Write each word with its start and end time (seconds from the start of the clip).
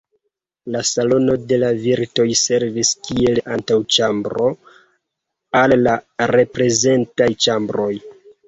La 0.75 0.79
Salono 0.91 1.35
de 1.51 1.59
la 1.63 1.67
virtoj 1.83 2.25
servis 2.45 2.93
kiel 3.09 3.39
antaŭĉambro 3.57 4.49
al 5.63 5.79
la 5.85 5.95
reprezentaj 6.37 7.33
ĉambroj. 7.47 7.95